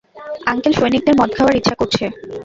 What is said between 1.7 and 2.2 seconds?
করছে।